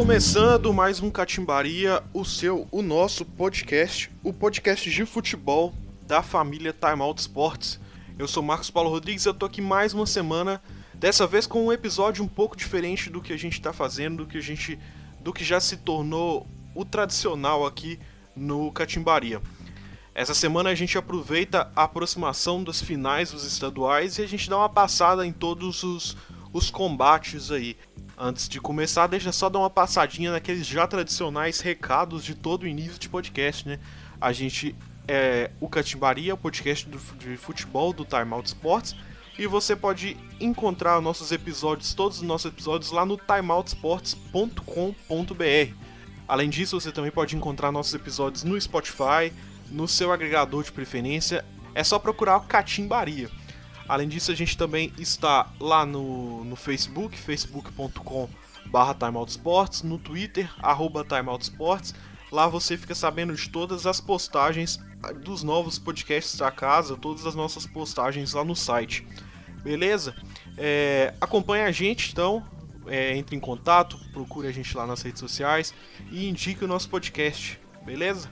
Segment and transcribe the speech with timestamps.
[0.00, 5.74] Começando mais um Catimbaria, o seu, o nosso podcast, o podcast de futebol
[6.06, 7.78] da família Time Out Sports.
[8.18, 10.62] Eu sou Marcos Paulo Rodrigues eu tô aqui mais uma semana,
[10.94, 14.26] dessa vez com um episódio um pouco diferente do que a gente tá fazendo, do
[14.26, 14.78] que a gente
[15.20, 18.00] do que já se tornou o tradicional aqui
[18.34, 19.42] no Catimbaria.
[20.14, 24.56] Essa semana a gente aproveita a aproximação das finais dos estaduais e a gente dá
[24.56, 26.16] uma passada em todos os,
[26.54, 27.76] os combates aí.
[28.22, 32.66] Antes de começar, deixa só dar uma passadinha naqueles já tradicionais recados de todo o
[32.66, 33.80] início de podcast, né?
[34.20, 34.76] A gente
[35.08, 38.94] é o Catimbaria, o podcast do, de futebol do Time Out Sports,
[39.38, 45.74] e você pode encontrar nossos episódios, todos os nossos episódios lá no timeoutsports.com.br.
[46.28, 49.32] Além disso, você também pode encontrar nossos episódios no Spotify,
[49.70, 51.42] no seu agregador de preferência.
[51.74, 53.30] É só procurar o Catimbaria.
[53.90, 58.28] Além disso, a gente também está lá no, no Facebook, facebook.com
[58.66, 61.92] barra timeoutsports, no Twitter, arroba timeoutsports.
[62.30, 64.78] Lá você fica sabendo de todas as postagens
[65.24, 69.04] dos novos podcasts da casa, todas as nossas postagens lá no site.
[69.60, 70.14] Beleza?
[70.56, 72.46] É, acompanhe a gente então,
[72.86, 75.74] é, entre em contato, procure a gente lá nas redes sociais
[76.12, 77.58] e indique o nosso podcast.
[77.84, 78.30] Beleza?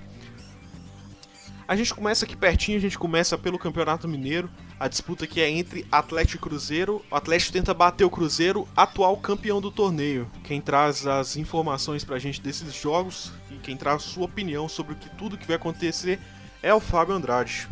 [1.67, 4.49] A gente começa aqui pertinho, a gente começa pelo Campeonato Mineiro.
[4.81, 7.05] A disputa aqui é entre Atlético e Cruzeiro.
[7.11, 10.31] O Atlético tenta bater o Cruzeiro, atual campeão do torneio.
[10.45, 14.97] Quem traz as informações pra gente desses jogos e quem traz sua opinião sobre o
[14.97, 16.21] que tudo que vai acontecer
[16.63, 17.67] é o Fábio Andrade.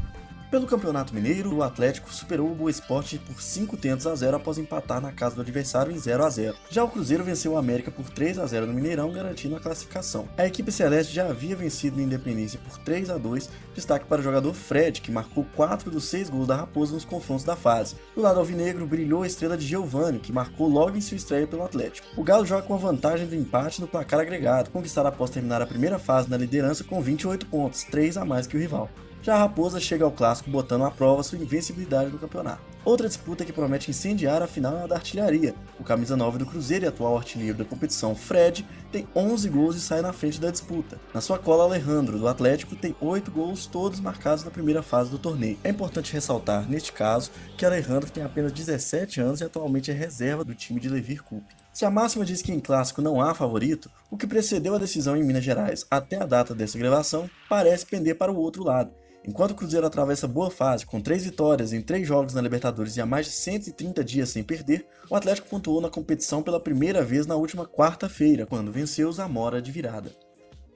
[0.49, 4.59] Pelo Campeonato Mineiro, o Atlético superou o Boa Esporte por 5 tentos a 0 após
[4.59, 6.57] empatar na casa do adversário em 0 a 0.
[6.71, 10.29] Já o Cruzeiro venceu o América por 3 a 0 no Mineirão, garantindo a classificação.
[10.39, 14.25] A equipe celeste já havia vencido o Independência por 3 a 2, destaque para o
[14.25, 17.97] jogador Fred, que marcou 4 dos 6 gols da Raposa nos confrontos da fase.
[18.15, 21.65] Do lado alvinegro, brilhou a estrela de Giovani, que marcou logo em sua estreia pelo
[21.65, 22.07] Atlético.
[22.17, 25.67] O Galo joga com a vantagem do empate no placar agregado, conquistado após terminar a
[25.67, 28.89] primeira fase na liderança com 28 pontos, 3 a mais que o rival.
[29.27, 32.63] Já a Raposa chega ao clássico botando à prova sua invencibilidade no campeonato.
[32.85, 35.53] Outra disputa que promete incendiar a final é a da artilharia.
[35.81, 39.81] O camisa 9 do Cruzeiro e atual artilheiro da competição, Fred, tem 11 gols e
[39.81, 41.01] sai na frente da disputa.
[41.13, 45.19] Na sua cola, Alejandro, do Atlético, tem 8 gols, todos marcados na primeira fase do
[45.19, 45.59] torneio.
[45.65, 50.45] É importante ressaltar, neste caso, que Alejandro tem apenas 17 anos e atualmente é reserva
[50.45, 51.57] do time de Levir Coupe.
[51.73, 55.17] Se a máxima diz que em clássico não há favorito, o que precedeu a decisão
[55.17, 58.93] em Minas Gerais até a data dessa gravação parece pender para o outro lado
[59.27, 63.01] Enquanto o Cruzeiro atravessa boa fase, com três vitórias em três jogos na Libertadores e
[63.01, 67.27] há mais de 130 dias sem perder, o Atlético pontuou na competição pela primeira vez
[67.27, 70.13] na última quarta-feira, quando venceu o Zamora de virada.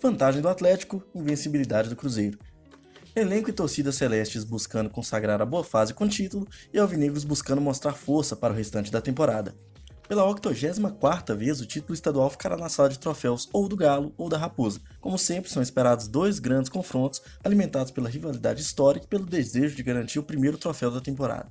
[0.03, 2.38] Vantagem do Atlético, invencibilidade do Cruzeiro.
[3.15, 7.93] Elenco e torcida celestes buscando consagrar a boa fase com título e alvinegros buscando mostrar
[7.93, 9.55] força para o restante da temporada.
[10.10, 14.28] Pela 84ª vez, o título estadual ficará na sala de troféus ou do Galo ou
[14.28, 14.81] da Raposa.
[15.00, 19.84] Como sempre, são esperados dois grandes confrontos, alimentados pela rivalidade histórica e pelo desejo de
[19.84, 21.47] garantir o primeiro troféu da temporada.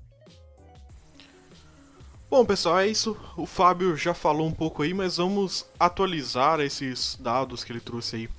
[2.30, 3.16] Bom, pessoal, é isso.
[3.38, 8.18] O Fábio já falou um pouco aí, mas vamos atualizar esses dados que ele trouxe
[8.18, 8.30] aí.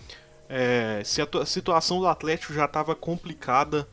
[0.50, 3.88] É, se a situação do Atlético já estava complicada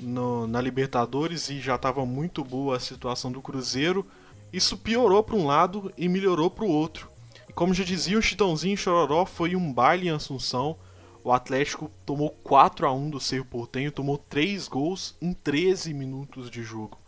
[0.00, 4.04] no, na Libertadores e já estava muito boa a situação do Cruzeiro,
[4.52, 7.10] isso piorou para um lado e melhorou para o outro.
[7.48, 10.76] E como já dizia o Chitãozinho Chororó, foi um baile em Assunção.
[11.22, 16.50] O Atlético tomou 4 a 1 do Cerro Portenho, tomou 3 gols em 13 minutos
[16.50, 16.98] de jogo.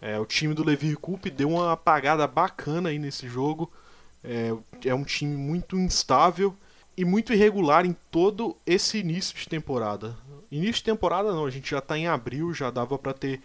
[0.00, 3.72] É, o time do Levi Coupe deu uma apagada bacana aí nesse jogo.
[4.22, 4.54] É,
[4.84, 6.54] é um time muito instável
[6.96, 10.16] e muito irregular em todo esse início de temporada.
[10.50, 13.40] Início de temporada não, a gente já está em abril, já dava para ter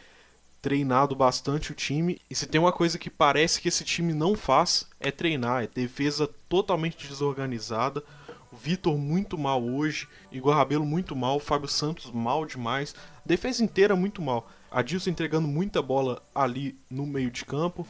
[0.62, 2.22] treinado bastante o time.
[2.30, 5.64] E se tem uma coisa que parece que esse time não faz, é treinar.
[5.64, 8.04] É defesa totalmente desorganizada.
[8.52, 12.94] O Vitor muito mal hoje, Igor Rabelo muito mal, Fábio Santos mal demais.
[13.26, 14.50] Defesa inteira muito mal.
[14.70, 17.88] Adilson entregando muita bola ali no meio de campo.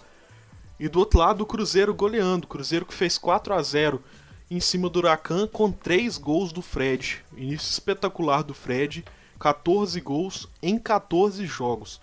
[0.80, 2.46] E do outro lado, o Cruzeiro goleando.
[2.46, 4.04] O Cruzeiro que fez 4 a 0
[4.50, 7.24] em cima do Huracan com 3 gols do Fred.
[7.36, 9.04] Início espetacular do Fred.
[9.40, 12.00] 14 gols em 14 jogos.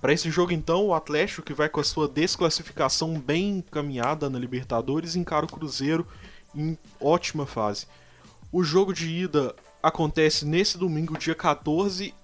[0.00, 4.38] Para esse jogo, então, o Atlético, que vai com a sua desclassificação bem encaminhada na
[4.38, 6.06] Libertadores, encara o Cruzeiro
[6.54, 7.86] em ótima fase.
[8.52, 12.14] O jogo de ida acontece nesse domingo, dia 14,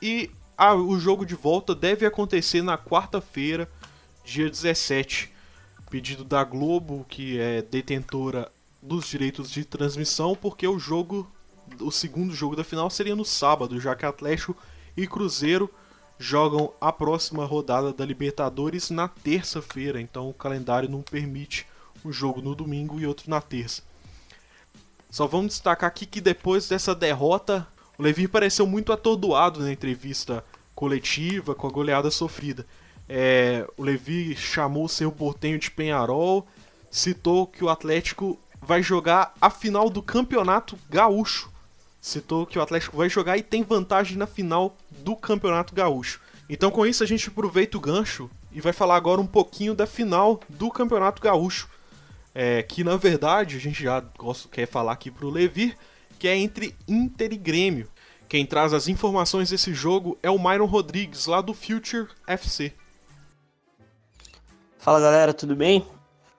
[0.00, 3.68] e ah, o jogo de volta deve acontecer na quarta-feira,
[4.24, 5.32] dia 17.
[5.90, 8.50] Pedido da Globo, que é detentora
[8.80, 11.28] dos direitos de transmissão, porque o jogo,
[11.80, 14.56] o segundo jogo da final seria no sábado, já que Atlético
[14.96, 15.68] e Cruzeiro
[16.18, 21.66] jogam a próxima rodada da Libertadores na terça-feira, então o calendário não permite
[22.04, 23.82] um jogo no domingo e outro na terça.
[25.10, 27.66] Só vamos destacar aqui que depois dessa derrota,
[27.96, 30.44] o Levi pareceu muito atordoado na entrevista
[30.74, 32.66] coletiva com a goleada sofrida.
[33.08, 36.46] É, o Levi chamou seu portenho de Penharol,
[36.90, 41.50] citou que o Atlético vai jogar a final do Campeonato Gaúcho.
[42.00, 46.20] Citou que o Atlético vai jogar e tem vantagem na final do Campeonato Gaúcho.
[46.48, 49.86] Então, com isso, a gente aproveita o gancho e vai falar agora um pouquinho da
[49.86, 51.68] final do Campeonato Gaúcho.
[52.34, 55.76] É, que na verdade a gente já gosta, quer falar aqui pro Levi,
[56.18, 57.88] que é entre Inter e Grêmio.
[58.28, 62.72] Quem traz as informações desse jogo é o Myron Rodrigues, lá do Future FC.
[64.78, 65.84] Fala galera, tudo bem?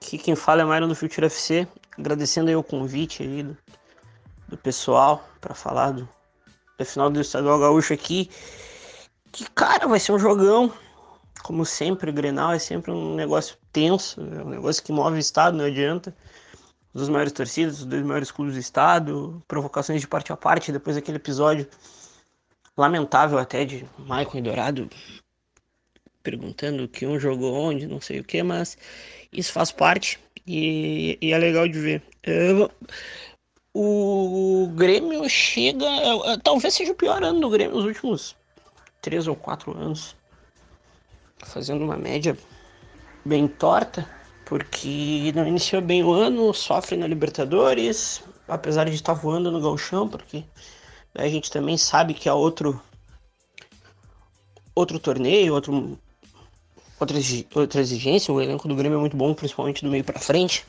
[0.00, 1.66] Aqui quem fala é Myron do Future FC,
[1.98, 3.56] agradecendo aí o convite aí do,
[4.48, 6.08] do pessoal para falar do,
[6.80, 8.30] da final do Estadual Gaúcho aqui.
[9.30, 10.72] Que cara, vai ser um jogão,
[11.42, 15.18] como sempre, o Grenal é sempre um negócio tenso, é um negócio que move o
[15.18, 16.16] estado, não adianta.
[16.92, 20.96] Os maiores torcidas, os dois maiores clubes do estado, provocações de parte a parte, depois
[20.96, 21.68] daquele episódio
[22.76, 24.88] lamentável até de Maicon e Dourado
[26.22, 28.76] perguntando que um jogou onde, não sei o que, mas
[29.32, 32.02] isso faz parte e, e é legal de ver.
[32.22, 32.70] Eu,
[33.74, 35.86] o Grêmio chega.
[36.42, 38.36] Talvez seja o pior ano do Grêmio nos últimos
[39.00, 40.14] três ou quatro anos
[41.46, 42.36] fazendo uma média
[43.24, 44.08] bem torta,
[44.44, 50.08] porque não iniciou bem o ano, sofre na Libertadores, apesar de estar voando no galchão,
[50.08, 50.44] porque
[51.14, 52.80] a gente também sabe que é outro
[54.74, 55.98] outro torneio, outro
[56.98, 57.18] outra,
[57.54, 60.64] outra exigência, o elenco do Grêmio é muito bom, principalmente do meio para frente.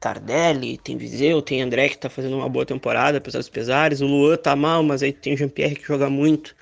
[0.00, 4.00] Tardelli, tem Viseu, tem André que tá fazendo uma boa temporada, apesar dos pesares.
[4.00, 6.54] O Luan tá mal, mas aí tem o Jean-Pierre que joga muito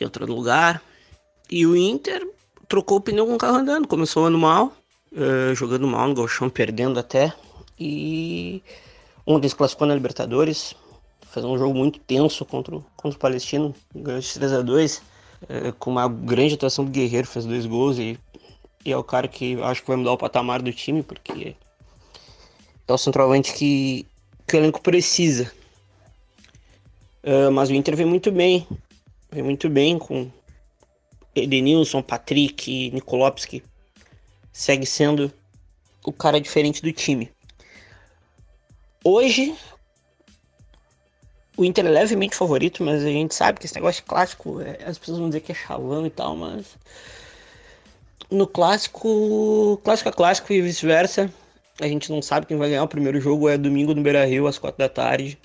[0.00, 0.82] em outro lugar.
[1.50, 2.26] E o Inter
[2.68, 3.88] trocou o pneu com o carro andando.
[3.88, 4.72] Começou o ano mal,
[5.12, 7.32] uh, jogando mal no Golchão, perdendo até.
[7.78, 8.62] E
[9.26, 10.74] ontem se classificou na Libertadores.
[11.30, 13.74] Fez um jogo muito tenso contra, o, contra o Palestino.
[13.94, 14.98] Ganhou de 3x2.
[14.98, 15.02] Uh,
[15.48, 17.98] eh, com uma grande atuação do Guerreiro, fez dois gols.
[17.98, 18.18] E,
[18.84, 21.54] e é o cara que acho que vai mudar o patamar do time, porque
[22.88, 24.06] é o centroavante que,
[24.46, 25.52] que o elenco precisa.
[27.22, 28.66] Uh, mas o Inter vem muito bem.
[29.30, 30.30] Vem muito bem com
[31.34, 33.62] Edenilson, Patrick, Nikolopski
[34.58, 35.32] segue sendo
[36.04, 37.30] o cara diferente do time.
[39.04, 39.56] Hoje,
[41.56, 44.98] o Inter é levemente favorito, mas a gente sabe que esse negócio clássico, é, as
[44.98, 46.76] pessoas vão dizer que é chavão e tal, mas
[48.28, 51.32] no clássico, clássico é clássico e vice-versa.
[51.80, 54.58] A gente não sabe quem vai ganhar o primeiro jogo, é domingo no Beira-Rio às
[54.58, 55.38] quatro da tarde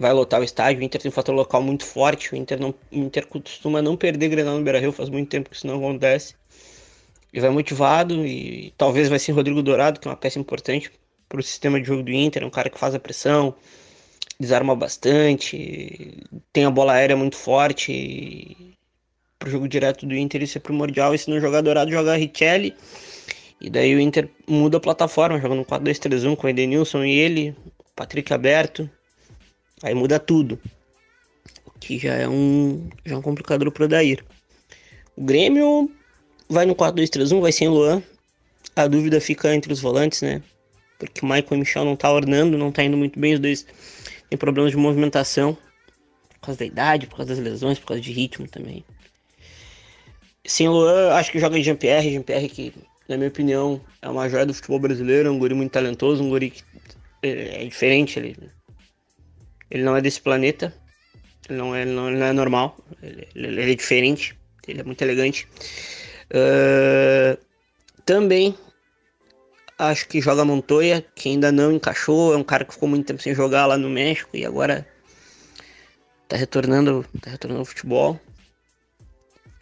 [0.00, 0.80] vai lotar o estádio.
[0.80, 2.32] O Inter tem um fator local muito forte.
[2.32, 5.56] O Inter, não, o Inter costuma não perder Grenal no Beira-Rio, faz muito tempo que
[5.56, 6.34] isso não acontece.
[7.30, 10.90] E vai motivado e talvez vai ser Rodrigo Dourado, que é uma peça importante
[11.28, 12.42] para o sistema de jogo do Inter.
[12.42, 13.54] É um cara que faz a pressão,
[14.40, 18.56] desarma bastante, tem a bola aérea muito forte.
[19.38, 21.14] Para o jogo direto do Inter isso é primordial.
[21.14, 22.74] E se não jogar Dourado, jogar Richelli.
[23.60, 27.54] E daí o Inter muda a plataforma, jogando 4-2-3-1 com o Edenilson e ele,
[27.94, 28.88] Patrick aberto,
[29.82, 30.58] Aí muda tudo.
[31.78, 34.24] Que já é um, já é um complicador pro Dair.
[35.16, 35.90] O Grêmio
[36.48, 38.02] vai no 4-2-3-1, vai sem Luan.
[38.76, 40.42] A dúvida fica entre os volantes, né?
[40.98, 43.34] Porque o Michael e o Michel não tá ornando, não tá indo muito bem.
[43.34, 43.66] Os dois
[44.28, 45.56] têm problemas de movimentação.
[46.34, 48.84] Por causa da idade, por causa das lesões, por causa de ritmo também.
[50.44, 52.12] Sem Luan, acho que joga Jean-Pierre.
[52.12, 52.74] Jean-Pierre que,
[53.10, 55.28] na minha opinião, é uma joia do futebol brasileiro.
[55.28, 56.62] É um guri muito talentoso, um guri que
[57.22, 58.18] é, é diferente.
[58.18, 58.36] Ele
[59.70, 60.74] ele não é desse planeta.
[61.48, 62.76] Ele não é, não, ele não é normal.
[63.02, 64.38] Ele, ele, ele, é diferente.
[64.66, 65.46] Ele é muito elegante.
[66.30, 67.38] Uh,
[68.04, 68.56] também
[69.78, 72.34] acho que joga Montoya, que ainda não encaixou.
[72.34, 74.86] É um cara que ficou muito tempo sem jogar lá no México e agora
[76.28, 78.20] tá retornando, tá retornando ao futebol.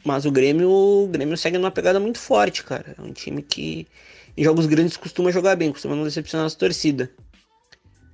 [0.09, 2.95] Mas o Grêmio, o Grêmio segue numa pegada muito forte, cara.
[2.97, 3.87] É um time que
[4.35, 7.11] em jogos grandes costuma jogar bem, costuma não decepcionar as torcidas.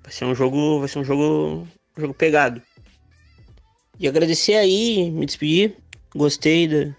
[0.03, 2.61] Vai ser um jogo, vai ser um jogo jogo pegado.
[3.97, 5.77] E agradecer aí, me despedir.
[6.17, 6.93] Gostei, de,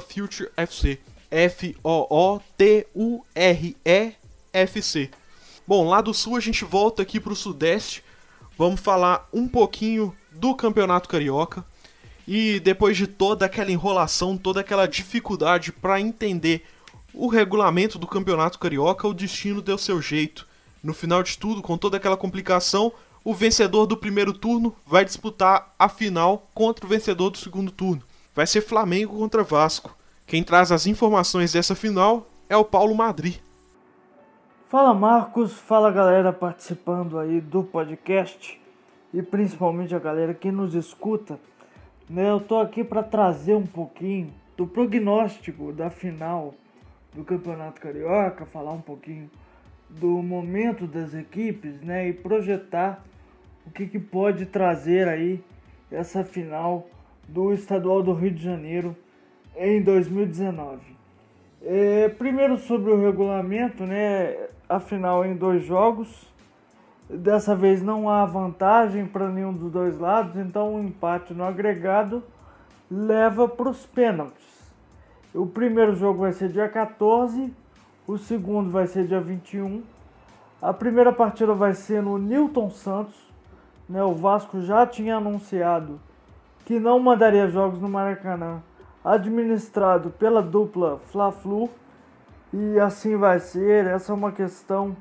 [0.06, 1.00] FutureFC.
[4.56, 5.10] F-O-O-T-U-R-E-F-C.
[5.66, 8.02] Bom, lá do sul a gente volta aqui para o sudeste.
[8.56, 11.64] Vamos falar um pouquinho do Campeonato Carioca.
[12.26, 16.64] E depois de toda aquela enrolação, toda aquela dificuldade para entender
[17.12, 20.46] o regulamento do Campeonato Carioca, o destino deu seu jeito.
[20.82, 25.74] No final de tudo, com toda aquela complicação, o vencedor do primeiro turno vai disputar
[25.78, 28.02] a final contra o vencedor do segundo turno.
[28.34, 29.96] Vai ser Flamengo contra Vasco.
[30.26, 33.40] Quem traz as informações dessa final é o Paulo Madri.
[34.68, 38.60] Fala Marcos, fala galera participando aí do podcast
[39.14, 41.38] e principalmente a galera que nos escuta.
[42.10, 46.52] Né, eu tô aqui para trazer um pouquinho do prognóstico da final
[47.14, 49.30] do Campeonato Carioca, falar um pouquinho
[49.88, 53.04] do momento das equipes, né, e projetar
[53.64, 55.44] o que, que pode trazer aí
[55.92, 56.88] essa final
[57.28, 58.96] do Estadual do Rio de Janeiro
[59.56, 60.95] em 2019.
[61.68, 64.36] É, primeiro sobre o regulamento, né?
[64.68, 66.32] A final em dois jogos.
[67.10, 71.42] Dessa vez não há vantagem para nenhum dos dois lados, então o um empate no
[71.42, 72.22] agregado
[72.88, 74.44] leva para os pênaltis.
[75.34, 77.52] O primeiro jogo vai ser dia 14,
[78.06, 79.82] o segundo vai ser dia 21.
[80.62, 83.16] A primeira partida vai ser no Newton Santos,
[83.88, 86.00] né, o Vasco já tinha anunciado
[86.64, 88.62] que não mandaria jogos no Maracanã,
[89.06, 91.70] administrado pela dupla Fla-Flu,
[92.52, 93.86] e assim vai ser.
[93.86, 94.96] Essa é uma questão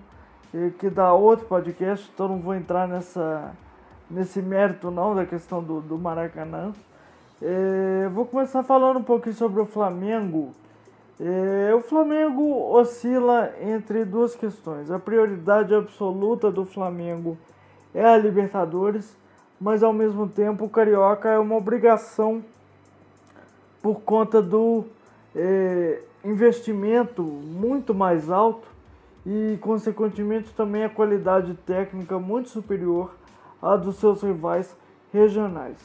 [0.54, 3.52] eh, que dá outro podcast, então não vou entrar nessa,
[4.10, 6.72] nesse mérito não da questão do, do Maracanã.
[7.42, 10.52] Eh, vou começar falando um pouquinho sobre o Flamengo.
[11.20, 12.44] Eh, o Flamengo
[12.74, 14.92] oscila entre duas questões.
[14.92, 17.38] A prioridade absoluta do Flamengo
[17.94, 19.18] é a Libertadores,
[19.60, 22.44] mas ao mesmo tempo o Carioca é uma obrigação
[23.86, 24.84] por conta do
[25.36, 28.68] é, investimento muito mais alto
[29.24, 33.14] e, consequentemente, também a qualidade técnica muito superior
[33.62, 34.76] à dos seus rivais
[35.14, 35.78] regionais.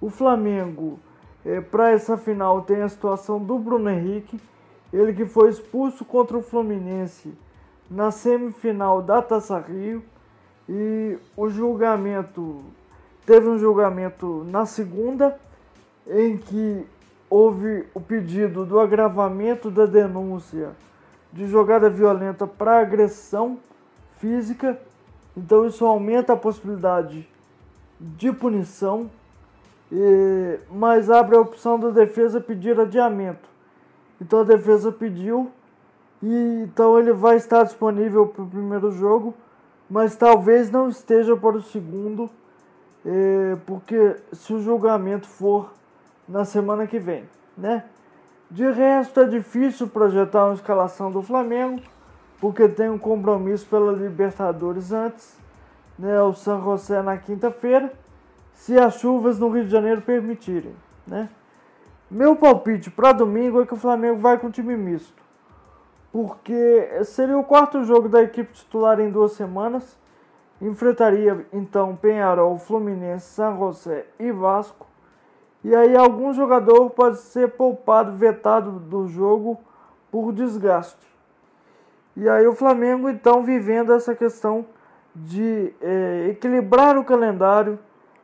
[0.00, 0.98] O Flamengo,
[1.46, 4.40] é, para essa final, tem a situação do Bruno Henrique,
[4.92, 7.32] ele que foi expulso contra o Fluminense
[7.88, 10.02] na semifinal da Taça Rio
[10.68, 12.64] e o julgamento
[13.24, 15.38] teve um julgamento na segunda
[16.04, 16.84] em que
[17.30, 20.70] houve o pedido do agravamento da denúncia
[21.32, 23.58] de jogada violenta para agressão
[24.18, 24.78] física.
[25.36, 27.28] Então isso aumenta a possibilidade
[28.00, 29.10] de punição,
[29.90, 33.48] e, mas abre a opção da defesa pedir adiamento.
[34.20, 35.50] Então a defesa pediu
[36.22, 39.34] e então ele vai estar disponível para o primeiro jogo
[39.88, 42.28] mas talvez não esteja para o segundo,
[43.04, 45.72] é, porque se o julgamento for
[46.28, 47.84] na semana que vem, né?
[48.50, 51.82] De resto, é difícil projetar uma escalação do Flamengo,
[52.40, 55.38] porque tem um compromisso pela Libertadores antes,
[55.98, 56.20] né?
[56.22, 57.92] O San José na quinta-feira,
[58.52, 60.74] se as chuvas no Rio de Janeiro permitirem,
[61.06, 61.28] né?
[62.10, 65.28] Meu palpite para domingo é que o Flamengo vai com time misto
[66.18, 69.96] porque seria o quarto jogo da equipe titular em duas semanas.
[70.60, 74.87] Enfrentaria então Penharol, Fluminense, San José e Vasco.
[75.64, 79.58] E aí algum jogador pode ser poupado, vetado do jogo
[80.10, 81.06] por desgaste.
[82.16, 84.66] E aí o Flamengo então vivendo essa questão
[85.14, 87.78] de é, equilibrar o calendário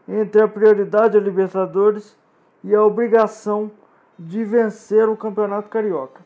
[0.08, 2.16] entre a prioridade a Libertadores
[2.62, 3.70] e a obrigação
[4.18, 6.20] de vencer o Campeonato Carioca.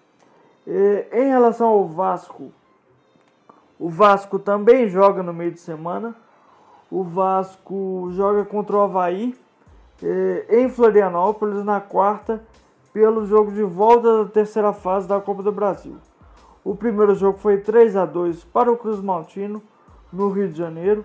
[0.67, 2.53] E, em relação ao Vasco,
[3.79, 6.15] o Vasco também joga no meio de semana.
[6.91, 9.35] O Vasco joga contra o Havaí
[10.49, 12.43] em Florianópolis na quarta,
[12.93, 15.97] pelo jogo de volta da terceira fase da Copa do Brasil.
[16.65, 19.63] O primeiro jogo foi 3 a 2 para o Cruz Maltino,
[20.13, 21.05] no Rio de Janeiro.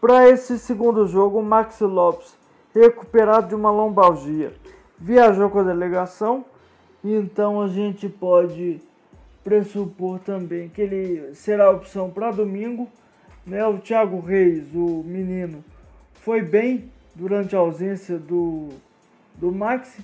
[0.00, 2.36] Para esse segundo jogo, o Maxi Lopes,
[2.74, 4.52] recuperado de uma lombalgia,
[4.98, 6.44] viajou com a delegação
[7.14, 8.80] então a gente pode
[9.44, 12.88] pressupor também que ele será a opção para domingo.
[13.46, 13.64] Né?
[13.64, 15.64] O Thiago Reis, o menino,
[16.14, 18.68] foi bem durante a ausência do,
[19.34, 20.02] do Maxi.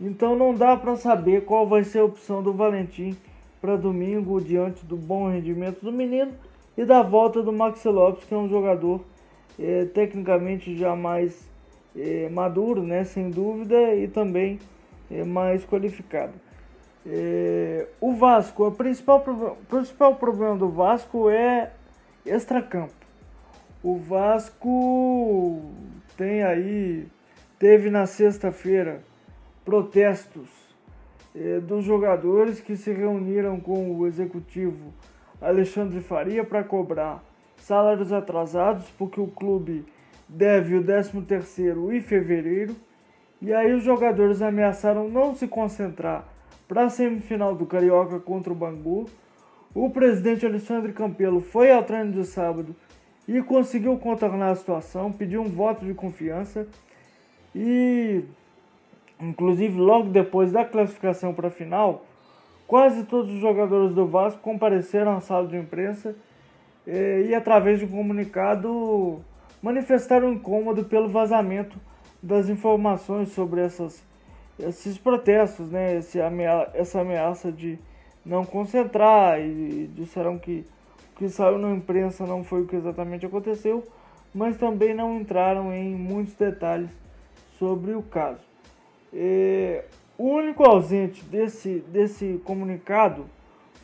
[0.00, 3.16] Então não dá para saber qual vai ser a opção do Valentim
[3.60, 6.32] para domingo diante do bom rendimento do menino
[6.76, 9.00] e da volta do Maxi Lopes, que é um jogador
[9.58, 11.48] é, tecnicamente já mais
[11.96, 14.58] é, maduro, né, sem dúvida, e também
[15.10, 16.34] é, mais qualificado.
[17.06, 19.24] É, o Vasco, o principal,
[19.68, 21.72] principal problema do Vasco é
[22.24, 23.05] extracampo.
[23.88, 25.62] O Vasco
[26.16, 27.06] tem aí,
[27.56, 29.04] teve na sexta-feira
[29.64, 30.48] protestos
[31.32, 34.92] eh, dos jogadores que se reuniram com o executivo
[35.40, 37.22] Alexandre Faria para cobrar
[37.58, 39.86] salários atrasados, porque o clube
[40.28, 42.74] deve o 13º em fevereiro.
[43.40, 46.26] E aí os jogadores ameaçaram não se concentrar
[46.66, 49.08] para a semifinal do Carioca contra o Bangu.
[49.72, 52.74] O presidente Alexandre Campelo foi ao treino de sábado
[53.28, 56.66] e conseguiu contornar a situação, pediu um voto de confiança
[57.54, 58.24] e
[59.20, 62.04] inclusive logo depois da classificação para a final,
[62.66, 66.14] quase todos os jogadores do Vasco compareceram à sala de imprensa
[66.86, 69.20] e, e através de um comunicado
[69.62, 71.78] manifestaram incômodo pelo vazamento
[72.22, 74.02] das informações sobre essas,
[74.58, 75.96] esses protestos, né?
[75.96, 76.18] Esse
[76.74, 77.78] essa ameaça de
[78.24, 80.64] não concentrar e disseram que
[81.16, 83.82] que saiu na imprensa não foi o que exatamente aconteceu,
[84.34, 86.90] mas também não entraram em muitos detalhes
[87.58, 88.44] sobre o caso.
[89.12, 89.82] E,
[90.18, 93.26] o único ausente desse, desse comunicado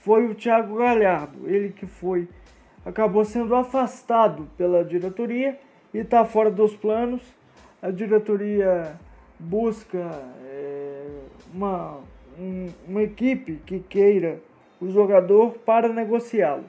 [0.01, 2.29] foi o Thiago Galhardo, ele que foi
[2.85, 5.59] acabou sendo afastado pela diretoria
[5.95, 7.23] e está fora dos planos.
[7.81, 8.97] A diretoria
[9.39, 10.11] busca
[10.45, 11.07] é,
[11.53, 12.01] uma,
[12.39, 14.41] um, uma equipe que queira
[14.81, 16.65] o jogador para negociá-lo.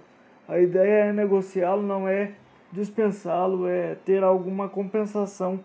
[0.54, 2.34] A ideia é negociá-lo, não é
[2.72, 5.60] dispensá-lo, é ter alguma compensação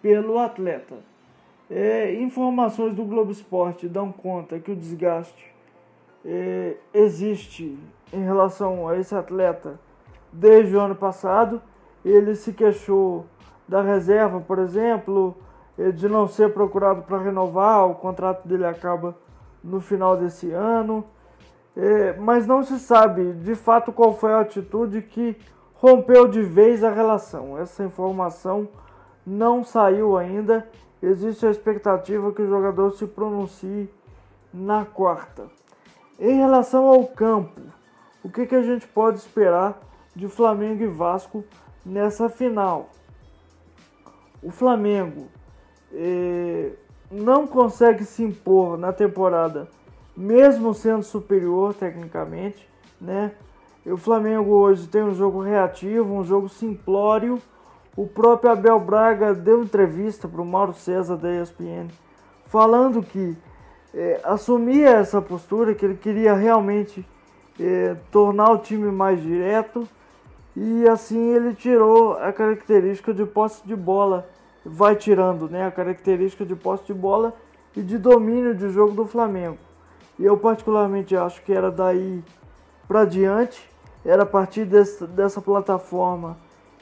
[0.00, 0.94] pelo atleta.
[1.70, 5.54] É, informações do Globo Esporte dão conta que o desgaste
[6.24, 7.78] é, existe
[8.10, 9.78] em relação a esse atleta
[10.32, 11.60] desde o ano passado.
[12.02, 13.26] Ele se queixou
[13.68, 15.36] da reserva, por exemplo,
[15.78, 19.14] é, de não ser procurado para renovar, o contrato dele acaba
[19.62, 21.04] no final desse ano.
[21.76, 25.36] É, mas não se sabe de fato qual foi a atitude que
[25.74, 27.58] rompeu de vez a relação.
[27.58, 28.68] Essa informação
[29.26, 30.68] não saiu ainda.
[31.02, 33.90] Existe a expectativa que o jogador se pronuncie
[34.52, 35.46] na quarta.
[36.20, 37.60] Em relação ao campo,
[38.22, 39.80] o que, que a gente pode esperar
[40.14, 41.42] de Flamengo e Vasco
[41.84, 42.90] nessa final?
[44.40, 45.26] O Flamengo
[45.92, 46.72] eh,
[47.10, 49.68] não consegue se impor na temporada,
[50.16, 52.68] mesmo sendo superior tecnicamente,
[53.00, 53.32] né?
[53.84, 57.40] O Flamengo hoje tem um jogo reativo, um jogo simplório.
[57.96, 61.88] O próprio Abel Braga deu entrevista para o Mauro César da ESPN,
[62.46, 63.36] falando que
[63.92, 67.04] é, assumia essa postura, que ele queria realmente
[67.58, 69.86] é, tornar o time mais direto
[70.56, 74.28] e assim ele tirou a característica de posse de bola,
[74.64, 77.34] vai tirando né, a característica de posse de bola
[77.74, 79.58] e de domínio de jogo do Flamengo.
[80.18, 82.22] E eu particularmente acho que era daí
[82.86, 83.68] para diante,
[84.04, 86.36] era partir desse, dessa plataforma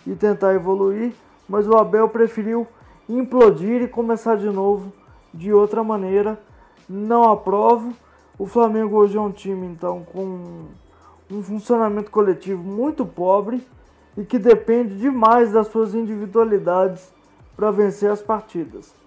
[0.07, 1.13] e tentar evoluir,
[1.49, 2.67] mas o Abel preferiu
[3.09, 4.93] implodir e começar de novo
[5.33, 6.39] de outra maneira
[6.89, 7.93] não aprovo.
[8.39, 10.67] O Flamengo hoje é um time então com
[11.31, 13.65] um funcionamento coletivo muito pobre
[14.17, 17.13] e que depende demais das suas individualidades
[17.57, 19.00] para vencer as partidas.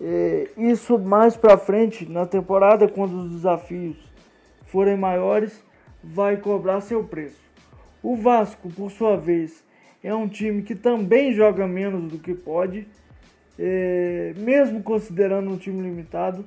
[0.00, 3.96] É, isso mais para frente na temporada, quando os desafios
[4.66, 5.64] forem maiores,
[6.02, 7.40] vai cobrar seu preço.
[8.02, 9.64] O Vasco, por sua vez,
[10.02, 12.88] é um time que também joga menos do que pode,
[13.58, 16.44] é, mesmo considerando um time limitado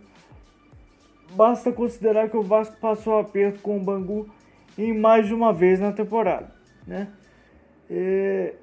[1.34, 4.30] Basta considerar que o Vasco passou aperto com o Bangu
[4.78, 6.54] em mais de uma vez na temporada.
[6.86, 7.10] Né?
[7.90, 8.54] E,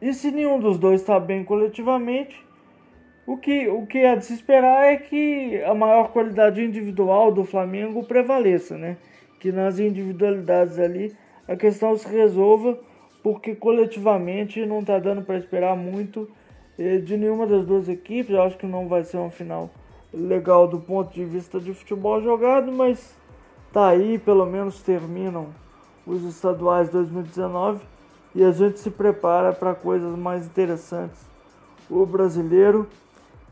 [0.00, 2.44] e se nenhum dos dois está bem coletivamente,
[3.26, 7.44] o que, o que é de se esperar é que a maior qualidade individual do
[7.44, 8.96] Flamengo prevaleça, né?
[9.38, 11.14] Que nas individualidades ali
[11.46, 12.78] a questão se resolva,
[13.22, 16.28] porque coletivamente não está dando para esperar muito
[16.76, 18.34] eh, de nenhuma das duas equipes.
[18.34, 19.70] Eu acho que não vai ser uma final
[20.12, 23.16] legal do ponto de vista de futebol jogado, mas
[23.72, 25.46] tá aí, pelo menos terminam
[26.04, 27.84] os estaduais 2019
[28.34, 31.20] e a gente se prepara para coisas mais interessantes.
[31.88, 32.88] O brasileiro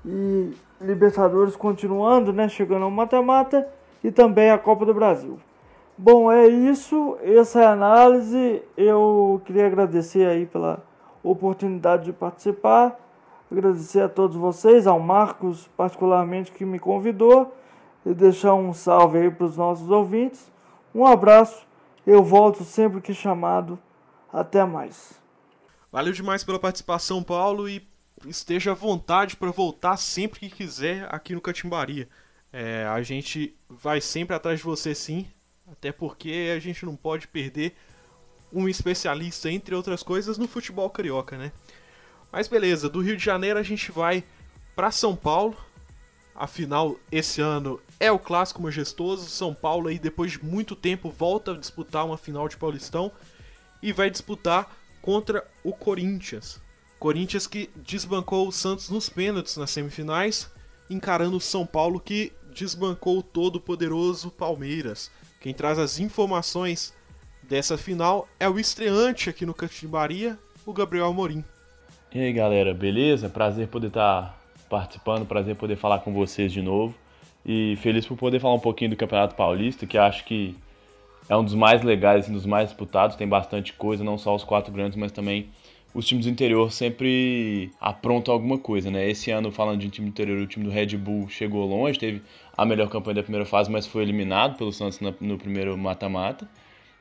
[0.05, 3.69] e Libertadores continuando, né, chegando ao mata-mata
[4.03, 5.39] e também a Copa do Brasil.
[5.97, 8.63] Bom, é isso, essa é a análise.
[8.77, 10.83] Eu queria agradecer aí pela
[11.23, 12.99] oportunidade de participar.
[13.53, 17.55] Agradecer a todos vocês, ao Marcos particularmente que me convidou
[18.07, 20.51] e deixar um salve aí para os nossos ouvintes.
[20.95, 21.67] Um abraço,
[22.07, 23.79] eu volto sempre que chamado.
[24.33, 25.21] Até mais.
[25.91, 27.89] Valeu demais pela participação, Paulo, e
[28.27, 32.09] esteja à vontade para voltar sempre que quiser aqui no Catimbaria.
[32.53, 35.27] É, a gente vai sempre atrás de você sim,
[35.71, 37.75] até porque a gente não pode perder
[38.53, 41.53] um especialista, entre outras coisas, no futebol carioca, né?
[42.33, 44.25] Mas beleza, do Rio de Janeiro a gente vai
[44.75, 45.57] para São Paulo.
[46.35, 49.29] Afinal, esse ano é o clássico majestoso.
[49.29, 53.13] São Paulo aí depois de muito tempo volta a disputar uma final de Paulistão
[53.83, 56.61] e vai disputar contra o Corinthians.
[57.01, 60.51] Corinthians que desbancou o Santos nos pênaltis nas semifinais,
[60.91, 65.11] encarando o São Paulo que desbancou o todo poderoso Palmeiras.
[65.41, 66.93] Quem traz as informações
[67.43, 71.43] dessa final é o estreante aqui no Catimbaria, o Gabriel Amorim.
[72.15, 73.31] E aí galera, beleza?
[73.31, 76.95] Prazer poder estar tá participando, prazer poder falar com vocês de novo.
[77.47, 80.55] E feliz por poder falar um pouquinho do Campeonato Paulista, que acho que
[81.31, 83.17] é um dos mais legais e um dos mais disputados.
[83.17, 85.49] Tem bastante coisa, não só os quatro grandes, mas também
[85.92, 89.09] os times do interior sempre aprontam alguma coisa, né?
[89.09, 92.22] Esse ano, falando de time do interior, o time do Red Bull chegou longe, teve
[92.57, 96.48] a melhor campanha da primeira fase, mas foi eliminado pelo Santos no primeiro mata-mata.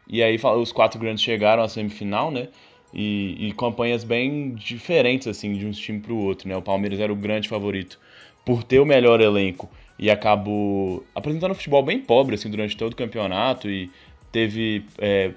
[0.07, 2.47] E aí os quatro grandes chegaram à semifinal, né?
[2.93, 6.47] e, e campanhas bem diferentes assim de um time para o outro.
[6.47, 6.55] Né?
[6.55, 7.99] O Palmeiras era o grande favorito
[8.45, 12.93] por ter o melhor elenco e acabou apresentando um futebol bem pobre assim durante todo
[12.93, 13.91] o campeonato e
[14.31, 15.31] teve é,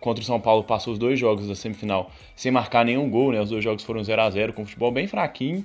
[0.00, 3.40] contra o São Paulo passou os dois jogos da semifinal sem marcar nenhum gol, né?
[3.40, 5.64] Os dois jogos foram 0 a 0 com futebol bem fraquinho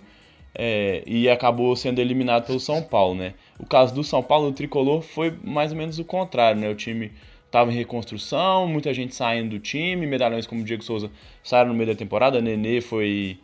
[0.55, 3.33] é, e acabou sendo eliminado pelo São Paulo, né?
[3.59, 6.69] O caso do São Paulo, o tricolor foi mais ou menos o contrário, né?
[6.69, 7.11] O time
[7.45, 11.11] estava em reconstrução, muita gente saindo do time, medalhões como o Diego Souza
[11.43, 13.37] saíram no meio da temporada, Nenê foi,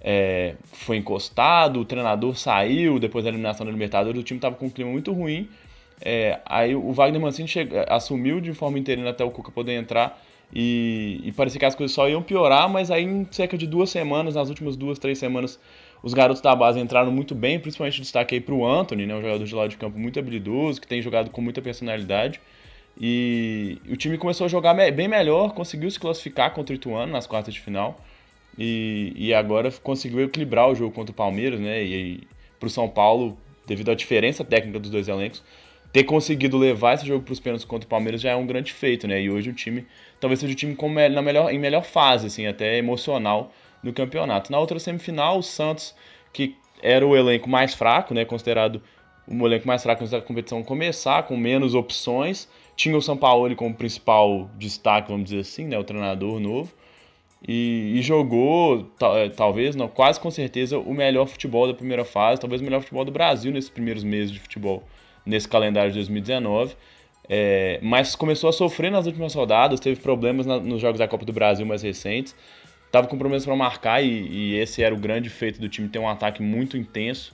[0.00, 4.66] é, foi encostado, o treinador saiu depois da eliminação da Libertadores, o time estava com
[4.66, 5.48] um clima muito ruim.
[6.04, 10.20] É, aí o Wagner Mancini chega, assumiu de forma interina até o Cuca poder entrar
[10.52, 13.90] e, e parecia que as coisas só iam piorar, mas aí em cerca de duas
[13.90, 15.58] semanas, nas últimas duas, três semanas,
[16.02, 19.44] os garotos da base entraram muito bem, principalmente destaque aí o Anthony, né, um jogador
[19.44, 22.40] de lado de campo muito habilidoso, que tem jogado com muita personalidade.
[23.00, 27.26] E o time começou a jogar bem melhor, conseguiu se classificar contra o Ituano nas
[27.26, 27.98] quartas de final.
[28.58, 31.82] E, e agora conseguiu equilibrar o jogo contra o Palmeiras, né?
[31.82, 32.20] E, e
[32.60, 35.42] para o São Paulo, devido à diferença técnica dos dois elencos,
[35.92, 38.72] ter conseguido levar esse jogo para os pênaltis contra o Palmeiras já é um grande
[38.72, 39.20] feito, né?
[39.20, 39.86] E hoje o time
[40.18, 43.52] talvez seja o time com, na melhor, em melhor fase, assim, até emocional
[43.82, 44.50] no campeonato.
[44.50, 45.94] Na outra semifinal, o Santos,
[46.32, 48.24] que era o elenco mais fraco, né?
[48.24, 48.82] Considerado
[49.28, 53.74] o elenco mais fraco antes da competição começar, com menos opções tinha o Sampaoli como
[53.74, 56.72] principal destaque, vamos dizer assim, né, o treinador novo.
[57.46, 62.40] E, e jogou, é, talvez, não, quase com certeza, o melhor futebol da primeira fase,
[62.40, 64.84] talvez o melhor futebol do Brasil nesses primeiros meses de futebol,
[65.24, 66.74] nesse calendário de 2019.
[67.28, 71.24] É, mas começou a sofrer nas últimas rodadas, teve problemas na, nos jogos da Copa
[71.24, 72.34] do Brasil mais recentes,
[72.84, 76.00] estava com problemas para marcar e, e, esse era o grande feito do time ter
[76.00, 77.32] um ataque muito intenso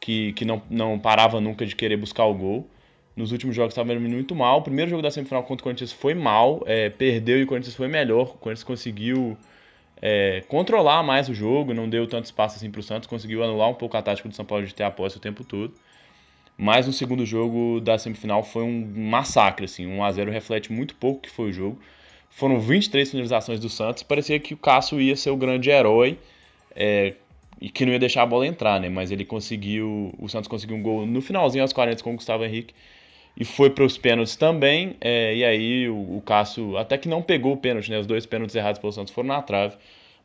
[0.00, 2.68] que, que não, não parava nunca de querer buscar o gol
[3.16, 4.58] nos últimos jogos estava indo muito mal.
[4.58, 7.74] O primeiro jogo da semifinal contra o Corinthians foi mal, é, perdeu e o Corinthians
[7.74, 8.30] foi melhor.
[8.34, 9.36] O Corinthians conseguiu
[10.02, 13.68] é, controlar mais o jogo, não deu tanto espaço assim para o Santos, conseguiu anular
[13.68, 15.72] um pouco a tática do São Paulo de ter a posse o tempo todo.
[16.56, 20.94] Mas no segundo jogo da semifinal foi um massacre, assim, 1 a 0 reflete muito
[20.94, 21.78] pouco que foi o jogo.
[22.30, 26.18] Foram 23 finalizações do Santos, parecia que o Cássio ia ser o grande herói
[26.74, 27.14] é,
[27.60, 28.88] e que não ia deixar a bola entrar, né?
[28.88, 32.44] Mas ele conseguiu, o Santos conseguiu um gol no finalzinho aos 40 com o Gustavo
[32.44, 32.74] Henrique
[33.36, 34.96] e foi para os pênaltis também.
[35.00, 37.98] É, e aí o, o, Cássio até que não pegou o pênalti, né?
[37.98, 39.76] Os dois pênaltis errados pelo Santos foram na trave.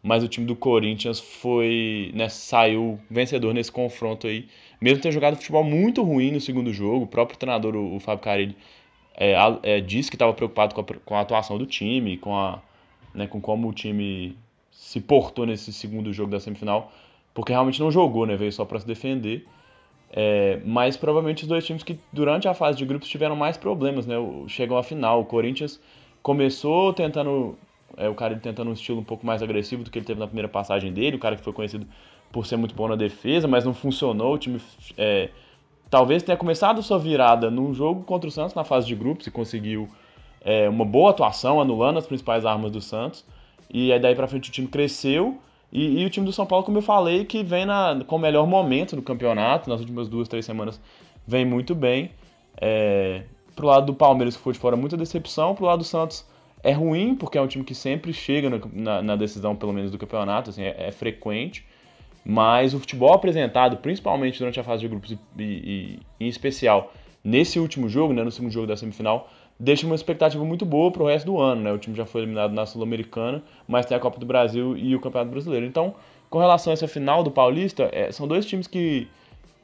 [0.01, 4.47] Mas o time do Corinthians foi, né, saiu vencedor nesse confronto aí.
[4.81, 8.23] Mesmo ter jogado futebol muito ruim no segundo jogo, o próprio treinador, o, o Fábio
[8.23, 8.55] Carilli,
[9.15, 12.61] é, é, disse que estava preocupado com a, com a, atuação do time, com, a,
[13.13, 14.37] né, com como o time
[14.71, 16.91] se portou nesse segundo jogo da semifinal,
[17.33, 18.37] porque realmente não jogou, né?
[18.37, 19.45] Veio só para se defender.
[20.11, 24.07] É, mas provavelmente os dois times que durante a fase de grupos tiveram mais problemas,
[24.07, 24.15] né?
[24.47, 25.21] Chegam à final.
[25.21, 25.79] O Corinthians
[26.23, 27.57] começou tentando.
[27.97, 30.27] É, o cara tentando um estilo um pouco mais agressivo do que ele teve na
[30.27, 31.85] primeira passagem dele, o cara que foi conhecido
[32.31, 34.33] por ser muito bom na defesa, mas não funcionou.
[34.33, 34.61] O time
[34.97, 35.29] é,
[35.89, 39.31] talvez tenha começado sua virada num jogo contra o Santos na fase de grupos e
[39.31, 39.89] conseguiu
[40.41, 43.25] é, uma boa atuação, anulando as principais armas do Santos.
[43.69, 45.39] E aí daí pra frente o time cresceu
[45.71, 48.19] e, e, o time do São Paulo, como eu falei, que vem na, com o
[48.19, 50.81] melhor momento do campeonato, nas últimas duas, três semanas,
[51.27, 52.11] vem muito bem.
[52.59, 53.23] É,
[53.55, 55.53] pro lado do Palmeiras, que foi de fora, muita decepção.
[55.53, 56.25] Pro lado do Santos,
[56.63, 59.91] é ruim, porque é um time que sempre chega no, na, na, decisão, pelo menos,
[59.91, 61.65] do campeonato, assim, é, é, frequente.
[62.25, 67.59] Mas o futebol apresentado, principalmente durante a fase de grupos e, e, em especial nesse
[67.59, 69.29] último jogo, né, no segundo jogo da semifinal,
[69.59, 71.61] deixa uma expectativa muito boa para o resto do ano.
[71.61, 71.71] Né?
[71.71, 74.99] O time já foi eliminado na Sul-Americana, mas tem a Copa do Brasil e o
[74.99, 75.65] Campeonato Brasileiro.
[75.65, 75.95] Então,
[76.29, 79.07] com relação a essa final do Paulista, é, são dois times que,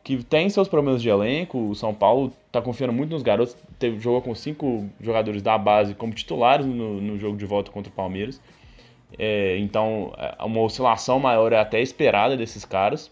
[0.04, 1.70] que têm seus problemas de elenco.
[1.70, 5.94] O São Paulo está confiando muito nos garotos, teve, jogou com cinco jogadores da base
[5.94, 8.42] como titulares no, no jogo de volta contra o Palmeiras.
[9.18, 13.12] É, então, é, uma oscilação maior é até esperada desses caras.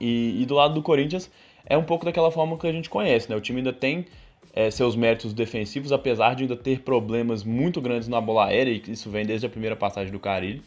[0.00, 1.30] E, e do lado do Corinthians,
[1.66, 3.36] é um pouco daquela forma que a gente conhece, né?
[3.36, 4.06] O time ainda tem
[4.54, 8.82] é, seus méritos defensivos, apesar de ainda ter problemas muito grandes na bola aérea, e
[8.90, 10.62] isso vem desde a primeira passagem do Carilho.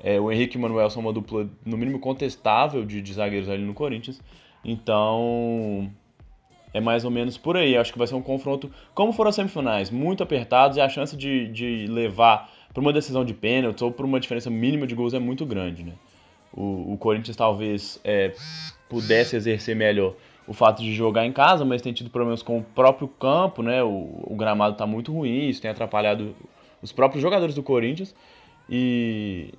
[0.00, 3.48] É, o Henrique e o Manuel são uma dupla, no mínimo, contestável de, de zagueiros
[3.48, 4.20] ali no Corinthians.
[4.64, 5.90] Então,
[6.72, 7.76] é mais ou menos por aí.
[7.76, 11.16] Acho que vai ser um confronto, como foram as semifinais, muito apertados e a chance
[11.16, 15.14] de, de levar para uma decisão de pênalti ou para uma diferença mínima de gols
[15.14, 15.82] é muito grande.
[15.82, 15.92] Né?
[16.52, 18.32] O, o Corinthians talvez é,
[18.88, 20.14] pudesse exercer melhor
[20.46, 23.82] o fato de jogar em casa, mas tem tido problemas com o próprio campo, né?
[23.82, 26.34] O, o gramado está muito ruim, isso tem atrapalhado
[26.80, 28.14] os próprios jogadores do Corinthians.
[28.68, 29.52] E,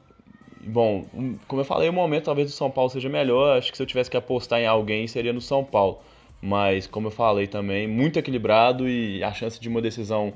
[0.65, 1.05] bom,
[1.47, 3.57] como eu falei, o momento talvez do São Paulo seja melhor.
[3.57, 5.99] Acho que se eu tivesse que apostar em alguém seria no São Paulo.
[6.41, 10.33] Mas, como eu falei também, muito equilibrado e a chance de uma decisão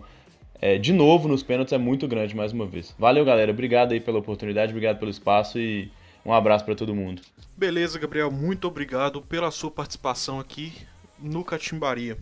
[0.62, 2.96] é, de novo nos pênaltis é muito grande mais uma vez.
[2.98, 3.52] Valeu, galera.
[3.52, 5.92] Obrigado aí pela oportunidade, obrigado pelo espaço e
[6.26, 7.22] um abraço para todo mundo.
[7.56, 10.74] Beleza, Gabriel, muito obrigado pela sua participação aqui
[11.20, 12.18] no Catimbaria.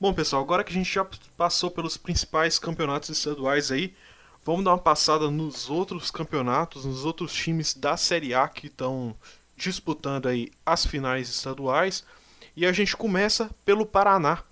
[0.00, 3.94] Bom, pessoal, agora que a gente já passou pelos principais campeonatos estaduais aí,
[4.44, 9.14] vamos dar uma passada nos outros campeonatos, nos outros times da Série A que estão
[9.56, 12.04] disputando aí as finais estaduais.
[12.56, 14.42] E a gente começa pelo Paraná.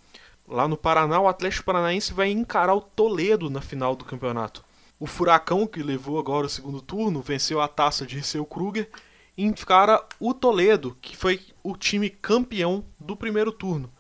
[0.51, 4.65] Lá no Paraná, o Atlético Paranaense vai encarar o Toledo na final do campeonato.
[4.99, 8.89] O Furacão, que levou agora o segundo turno, venceu a taça de Seu Kruger
[9.37, 13.93] e encara o Toledo, que foi o time campeão do primeiro turno.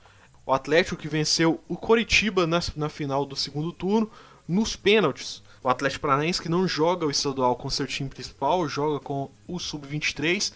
[0.46, 4.10] O Atlético que venceu o Coritiba na, na final do segundo turno
[4.48, 5.42] nos pênaltis.
[5.62, 9.58] O Atlético Paranaense que não joga o estadual com seu time principal, joga com o
[9.58, 10.50] sub-23,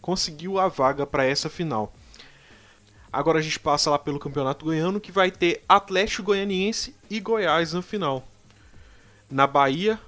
[0.00, 1.92] conseguiu a vaga para essa final.
[3.14, 7.72] Agora a gente passa lá pelo Campeonato Goiano que vai ter Atlético Goianiense e Goiás
[7.72, 8.26] na final
[9.30, 9.98] na Bahia,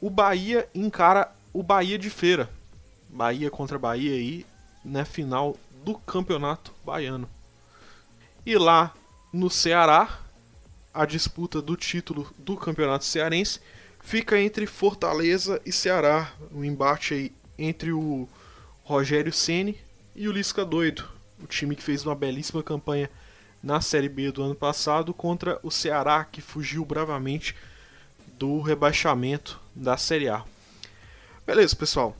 [0.00, 2.48] o Bahia encara o Bahia de Feira.
[3.08, 4.46] Bahia contra Bahia aí
[4.84, 7.28] na final do Campeonato Baiano.
[8.46, 8.94] E lá
[9.32, 10.20] no Ceará,
[10.94, 13.60] a disputa do título do Campeonato Cearense
[14.00, 18.28] fica entre Fortaleza e Ceará, um embate aí entre o
[18.82, 19.78] Rogério Ceni
[20.16, 21.06] e o Lisca Doido,
[21.42, 23.10] o time que fez uma belíssima campanha
[23.62, 27.54] na Série B do ano passado contra o Ceará que fugiu bravamente
[28.38, 30.42] do rebaixamento da Série A.
[31.46, 32.16] Beleza, pessoal.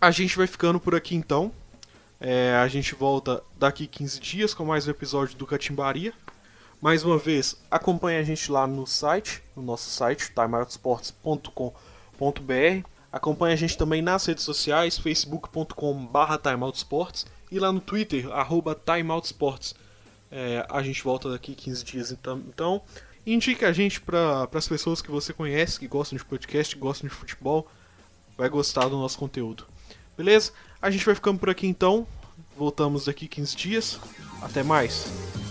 [0.00, 1.52] A gente vai ficando por aqui então.
[2.18, 6.12] É, a gente volta daqui 15 dias com mais um episódio do Catimbaria.
[6.80, 12.88] Mais uma vez, acompanhe a gente lá no site, no nosso site, timeoutsports.com.br.
[13.12, 19.74] Acompanhe a gente também nas redes sociais, facebook.com.br timeoutsports e lá no Twitter, arroba timeoutsports.
[20.30, 22.42] É, a gente volta daqui 15 dias então.
[22.48, 22.82] então
[23.26, 27.14] indique a gente para as pessoas que você conhece, que gostam de podcast, gostam de
[27.14, 27.68] futebol,
[28.36, 29.66] vai gostar do nosso conteúdo.
[30.16, 30.52] Beleza?
[30.80, 32.06] A gente vai ficando por aqui então.
[32.56, 34.00] Voltamos daqui 15 dias.
[34.40, 35.45] Até mais.